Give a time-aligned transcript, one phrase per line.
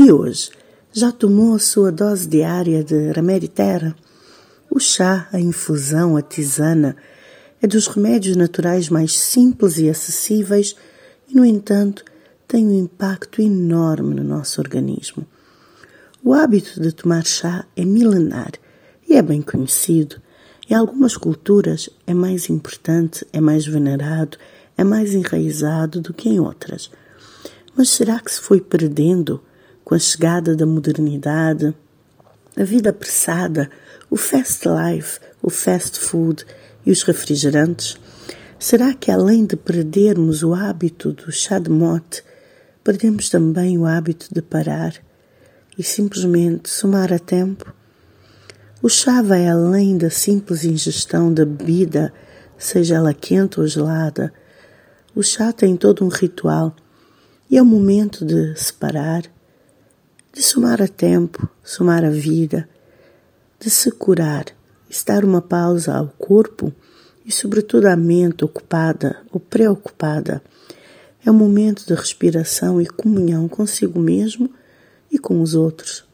[0.00, 0.50] E hoje,
[0.92, 3.96] já tomou a sua dose diária de remédio terra?
[4.70, 6.96] O chá, a infusão, a tisana
[7.60, 10.76] é dos remédios naturais mais simples e acessíveis
[11.28, 12.04] e, no entanto,
[12.46, 15.26] tem um impacto enorme no nosso organismo.
[16.22, 18.52] O hábito de tomar chá é milenar
[19.08, 20.22] e é bem conhecido.
[20.70, 24.38] Em algumas culturas é mais importante, é mais venerado,
[24.76, 26.88] é mais enraizado do que em outras.
[27.76, 29.42] Mas será que se foi perdendo
[29.88, 31.74] com a chegada da modernidade,
[32.54, 33.70] a vida apressada,
[34.10, 36.44] o fast life, o fast food
[36.84, 37.96] e os refrigerantes?
[38.58, 42.22] Será que além de perdermos o hábito do chá de mote,
[42.84, 44.92] perdemos também o hábito de parar
[45.78, 47.72] e simplesmente somar a tempo?
[48.82, 52.12] O chá vai além da simples ingestão da bebida,
[52.58, 54.34] seja ela quente ou gelada.
[55.14, 56.76] O chá tem todo um ritual
[57.48, 59.22] e é o momento de separar,
[60.38, 62.68] de somar a tempo, somar a vida,
[63.58, 64.44] de se curar,
[64.88, 66.72] estar uma pausa ao corpo
[67.26, 70.40] e, sobretudo, à mente ocupada ou preocupada.
[71.26, 74.48] É um momento de respiração e comunhão consigo mesmo
[75.10, 76.04] e com os outros,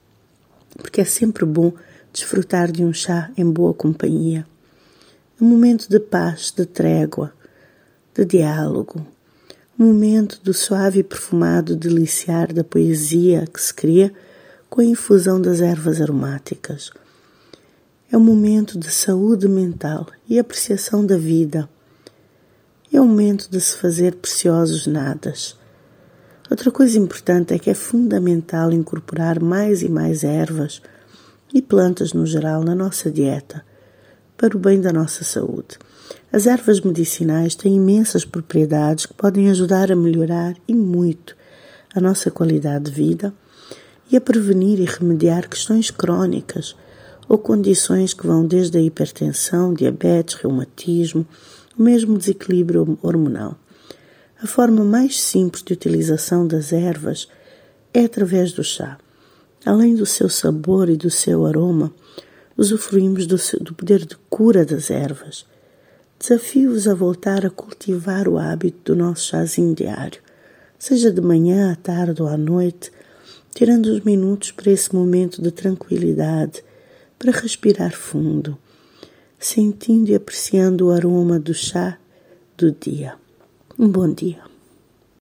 [0.78, 1.70] porque é sempre bom
[2.10, 4.46] desfrutar de um chá em boa companhia.
[5.38, 7.30] Um momento de paz, de trégua,
[8.14, 9.06] de diálogo,
[9.76, 14.12] momento do suave e perfumado deliciar da poesia que se cria
[14.70, 16.92] com a infusão das ervas aromáticas
[18.14, 21.68] é um momento de saúde mental e apreciação da vida.
[22.92, 25.58] É um momento de se fazer preciosos nadas.
[26.48, 30.80] Outra coisa importante é que é fundamental incorporar mais e mais ervas
[31.52, 33.64] e plantas no geral na nossa dieta,
[34.36, 35.78] para o bem da nossa saúde.
[36.32, 41.36] As ervas medicinais têm imensas propriedades que podem ajudar a melhorar e muito
[41.94, 43.32] a nossa qualidade de vida
[44.10, 46.74] e a prevenir e remediar questões crónicas
[47.28, 51.26] ou condições que vão desde a hipertensão, diabetes, reumatismo,
[51.78, 53.56] o mesmo desequilíbrio hormonal.
[54.42, 57.28] A forma mais simples de utilização das ervas
[57.92, 58.98] é através do chá.
[59.64, 61.92] Além do seu sabor e do seu aroma,
[62.56, 65.46] usufruímos do, do poder de cura das ervas.
[66.18, 70.20] Desafio-vos a voltar a cultivar o hábito do nosso chazinho diário,
[70.78, 72.90] seja de manhã, à tarde ou à noite,
[73.54, 76.64] tirando os minutos para esse momento de tranquilidade
[77.18, 78.56] para respirar fundo,
[79.38, 81.98] sentindo e apreciando o aroma do chá
[82.56, 83.14] do dia.
[83.78, 84.53] Um bom dia.